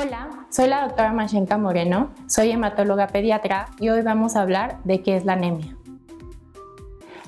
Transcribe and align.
Hola, 0.00 0.46
soy 0.48 0.68
la 0.68 0.82
doctora 0.82 1.12
Mashenka 1.12 1.58
Moreno, 1.58 2.10
soy 2.28 2.52
hematóloga 2.52 3.08
pediatra 3.08 3.70
y 3.80 3.88
hoy 3.88 4.02
vamos 4.02 4.36
a 4.36 4.42
hablar 4.42 4.78
de 4.84 5.02
qué 5.02 5.16
es 5.16 5.24
la 5.24 5.32
anemia. 5.32 5.76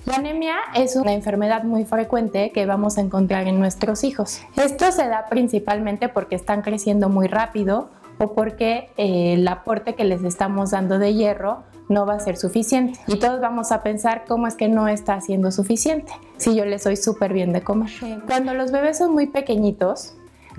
La 0.05 0.17
anemia 0.17 0.55
es 0.77 0.95
una 0.95 1.13
enfermedad 1.13 1.65
muy 1.65 1.85
frecuente 1.85 2.53
que 2.53 2.67
vamos 2.67 2.97
a 2.97 3.01
encontrar 3.01 3.49
en 3.49 3.59
nuestros 3.59 4.05
hijos. 4.05 4.43
Esto 4.57 4.93
se 4.93 5.09
da 5.09 5.27
principalmente 5.29 6.09
porque 6.09 6.37
están 6.37 6.63
creciendo 6.63 7.09
muy 7.09 7.27
rápido 7.27 7.91
o 8.19 8.35
porque 8.35 8.91
eh, 8.97 9.33
el 9.33 9.49
aporte 9.49 9.97
que 9.97 10.05
les 10.05 10.23
estamos 10.23 10.71
dando 10.71 11.01
de 11.01 11.13
hierro 11.15 11.65
no 11.89 12.07
va 12.07 12.15
a 12.15 12.21
ser 12.21 12.37
suficiente. 12.37 13.01
Y 13.09 13.19
todos 13.19 13.41
vamos 13.41 13.73
a 13.73 13.83
pensar 13.83 14.25
cómo 14.29 14.47
es 14.47 14.55
que 14.55 14.69
no 14.69 14.87
está 14.87 15.21
siendo 15.21 15.51
suficiente 15.51 16.13
si 16.37 16.55
yo 16.55 16.65
les 16.65 16.85
doy 16.85 16.97
súper 16.97 17.33
bien 17.33 17.53
de 17.53 17.63
comer. 17.63 17.91
Cuando 18.29 18.55
los 18.55 18.71
bebés 18.71 18.99
son 18.99 19.13
muy 19.13 19.27
pequeñitos, 19.27 20.15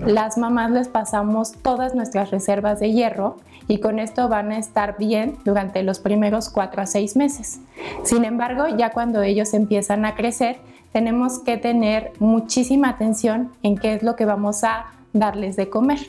las 0.06 0.36
mamás 0.36 0.70
les 0.70 0.88
pasamos 0.88 1.52
todas 1.52 1.94
nuestras 1.94 2.30
reservas 2.30 2.80
de 2.80 2.92
hierro 2.92 3.36
y 3.68 3.78
con 3.78 3.98
esto 3.98 4.28
van 4.28 4.50
a 4.50 4.58
estar 4.58 4.96
bien 4.98 5.38
durante 5.44 5.82
los 5.82 6.00
primeros 6.00 6.50
4 6.50 6.82
a 6.82 6.86
6 6.86 7.16
meses. 7.16 7.60
Sin 8.02 8.24
embargo, 8.24 8.66
ya 8.76 8.90
cuando 8.90 9.22
ellos 9.22 9.54
empiezan 9.54 10.04
a 10.04 10.14
crecer, 10.14 10.58
tenemos 10.92 11.38
que 11.38 11.56
tener 11.56 12.12
muchísima 12.18 12.90
atención 12.90 13.52
en 13.62 13.76
qué 13.76 13.94
es 13.94 14.02
lo 14.02 14.16
que 14.16 14.26
vamos 14.26 14.64
a 14.64 14.86
darles 15.12 15.56
de 15.56 15.70
comer. 15.70 16.00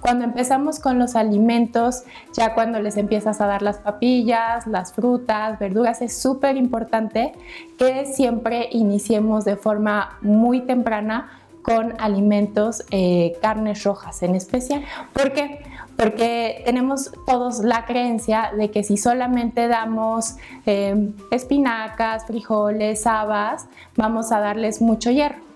Cuando 0.00 0.24
empezamos 0.24 0.80
con 0.80 0.98
los 0.98 1.14
alimentos, 1.14 2.04
ya 2.32 2.54
cuando 2.54 2.80
les 2.80 2.96
empiezas 2.96 3.40
a 3.40 3.46
dar 3.46 3.60
las 3.60 3.78
papillas, 3.78 4.66
las 4.66 4.94
frutas, 4.94 5.58
verduras, 5.58 6.00
es 6.00 6.16
súper 6.16 6.56
importante 6.56 7.32
que 7.78 8.06
siempre 8.06 8.68
iniciemos 8.72 9.44
de 9.44 9.56
forma 9.56 10.18
muy 10.22 10.62
temprana 10.62 11.43
con 11.64 11.94
alimentos, 11.98 12.84
eh, 12.90 13.36
carnes 13.40 13.82
rojas 13.84 14.22
en 14.22 14.34
especial. 14.34 14.84
¿Por 15.14 15.32
qué? 15.32 15.62
Porque 15.96 16.62
tenemos 16.66 17.10
todos 17.26 17.60
la 17.60 17.86
creencia 17.86 18.52
de 18.56 18.70
que 18.70 18.84
si 18.84 18.96
solamente 18.96 19.66
damos 19.66 20.36
em, 20.66 21.14
espinacas, 21.30 22.26
frijoles, 22.26 23.06
habas, 23.06 23.66
vamos 23.96 24.30
a 24.30 24.40
darles 24.40 24.82
mucho 24.82 25.10
hierro. 25.10 25.53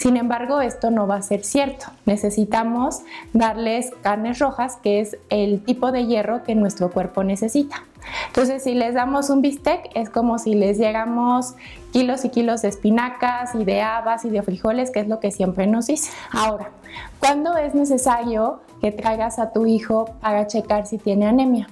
Sin 0.00 0.16
embargo, 0.16 0.62
esto 0.62 0.90
no 0.90 1.06
va 1.06 1.16
a 1.16 1.22
ser 1.22 1.44
cierto. 1.44 1.84
Necesitamos 2.06 3.02
darles 3.34 3.90
carnes 4.00 4.38
rojas, 4.38 4.78
que 4.82 5.00
es 5.00 5.18
el 5.28 5.62
tipo 5.62 5.92
de 5.92 6.06
hierro 6.06 6.42
que 6.42 6.54
nuestro 6.54 6.90
cuerpo 6.90 7.22
necesita. 7.22 7.84
Entonces, 8.28 8.62
si 8.62 8.72
les 8.72 8.94
damos 8.94 9.28
un 9.28 9.42
bistec, 9.42 9.90
es 9.94 10.08
como 10.08 10.38
si 10.38 10.54
les 10.54 10.78
diéramos 10.78 11.54
kilos 11.92 12.24
y 12.24 12.30
kilos 12.30 12.62
de 12.62 12.68
espinacas 12.68 13.54
y 13.54 13.66
de 13.66 13.82
habas 13.82 14.24
y 14.24 14.30
de 14.30 14.40
frijoles, 14.40 14.90
que 14.90 15.00
es 15.00 15.08
lo 15.08 15.20
que 15.20 15.30
siempre 15.30 15.66
nos 15.66 15.88
dice. 15.88 16.10
Ahora, 16.32 16.70
¿cuándo 17.18 17.58
es 17.58 17.74
necesario 17.74 18.62
que 18.80 18.92
traigas 18.92 19.38
a 19.38 19.52
tu 19.52 19.66
hijo 19.66 20.06
para 20.22 20.46
checar 20.46 20.86
si 20.86 20.96
tiene 20.96 21.26
anemia? 21.26 21.68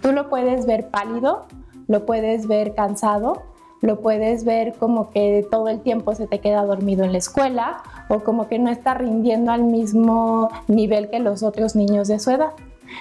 Tú 0.00 0.12
lo 0.12 0.30
puedes 0.30 0.64
ver 0.66 0.90
pálido, 0.90 1.46
lo 1.88 2.06
puedes 2.06 2.46
ver 2.46 2.76
cansado, 2.76 3.42
lo 3.84 4.00
puedes 4.00 4.44
ver 4.44 4.72
como 4.78 5.10
que 5.10 5.46
todo 5.50 5.68
el 5.68 5.80
tiempo 5.80 6.14
se 6.14 6.26
te 6.26 6.40
queda 6.40 6.64
dormido 6.64 7.04
en 7.04 7.12
la 7.12 7.18
escuela 7.18 7.82
o 8.08 8.20
como 8.20 8.48
que 8.48 8.58
no 8.58 8.70
está 8.70 8.94
rindiendo 8.94 9.52
al 9.52 9.64
mismo 9.64 10.48
nivel 10.68 11.10
que 11.10 11.18
los 11.18 11.42
otros 11.42 11.76
niños 11.76 12.08
de 12.08 12.18
su 12.18 12.30
edad. 12.30 12.54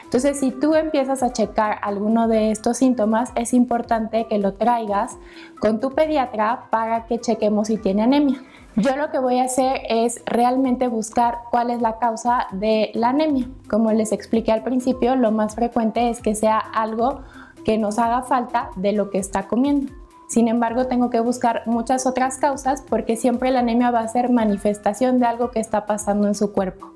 Entonces, 0.03 0.39
si 0.39 0.51
tú 0.51 0.75
empiezas 0.75 1.23
a 1.23 1.31
checar 1.31 1.77
alguno 1.81 2.27
de 2.27 2.51
estos 2.51 2.77
síntomas, 2.77 3.31
es 3.35 3.53
importante 3.53 4.25
que 4.27 4.39
lo 4.39 4.55
traigas 4.55 5.17
con 5.59 5.79
tu 5.79 5.91
pediatra 5.91 6.67
para 6.69 7.05
que 7.05 7.19
chequemos 7.19 7.67
si 7.67 7.77
tiene 7.77 8.03
anemia. 8.03 8.41
Yo 8.75 8.95
lo 8.97 9.09
que 9.09 9.19
voy 9.19 9.39
a 9.39 9.43
hacer 9.43 9.81
es 9.87 10.21
realmente 10.25 10.87
buscar 10.87 11.39
cuál 11.49 11.69
es 11.69 11.81
la 11.81 11.99
causa 11.99 12.47
de 12.51 12.91
la 12.93 13.09
anemia. 13.09 13.47
Como 13.69 13.91
les 13.93 14.11
expliqué 14.11 14.51
al 14.51 14.63
principio, 14.63 15.15
lo 15.15 15.31
más 15.31 15.55
frecuente 15.55 16.09
es 16.09 16.21
que 16.21 16.35
sea 16.35 16.57
algo 16.57 17.21
que 17.63 17.77
nos 17.77 17.99
haga 17.99 18.23
falta 18.23 18.71
de 18.75 18.91
lo 18.91 19.11
que 19.11 19.19
está 19.19 19.47
comiendo. 19.47 19.93
Sin 20.33 20.47
embargo, 20.47 20.87
tengo 20.87 21.11
que 21.11 21.19
buscar 21.19 21.61
muchas 21.67 22.07
otras 22.07 22.39
causas 22.39 22.81
porque 22.81 23.17
siempre 23.17 23.51
la 23.51 23.59
anemia 23.59 23.91
va 23.91 23.99
a 23.99 24.07
ser 24.07 24.31
manifestación 24.31 25.19
de 25.19 25.27
algo 25.27 25.51
que 25.51 25.59
está 25.59 25.85
pasando 25.85 26.25
en 26.25 26.33
su 26.33 26.51
cuerpo. 26.51 26.91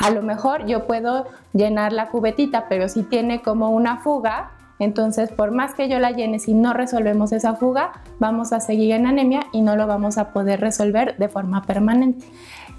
A 0.00 0.10
lo 0.10 0.20
mejor 0.20 0.66
yo 0.66 0.84
puedo 0.84 1.28
llenar 1.52 1.92
la 1.92 2.08
cubetita, 2.08 2.66
pero 2.68 2.88
si 2.88 3.04
tiene 3.04 3.40
como 3.40 3.70
una 3.70 3.98
fuga, 3.98 4.50
entonces 4.80 5.30
por 5.30 5.52
más 5.52 5.74
que 5.74 5.88
yo 5.88 6.00
la 6.00 6.10
llene, 6.10 6.40
si 6.40 6.54
no 6.54 6.72
resolvemos 6.72 7.30
esa 7.30 7.54
fuga, 7.54 7.92
vamos 8.18 8.52
a 8.52 8.58
seguir 8.58 8.90
en 8.90 9.06
anemia 9.06 9.46
y 9.52 9.60
no 9.60 9.76
lo 9.76 9.86
vamos 9.86 10.18
a 10.18 10.32
poder 10.32 10.60
resolver 10.60 11.16
de 11.18 11.28
forma 11.28 11.62
permanente. 11.62 12.26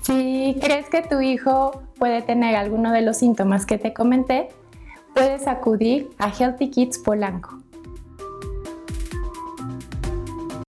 Si 0.01 0.57
crees 0.59 0.89
que 0.89 1.01
tu 1.01 1.21
hijo 1.21 1.81
puede 1.97 2.21
tener 2.21 2.57
alguno 2.57 2.91
de 2.91 3.03
los 3.03 3.15
síntomas 3.15 3.65
que 3.65 3.77
te 3.77 3.93
comenté, 3.93 4.49
puedes 5.15 5.47
acudir 5.47 6.09
a 6.17 6.27
Healthy 6.27 6.71
Kids 6.71 6.99
Polanco. 6.99 7.63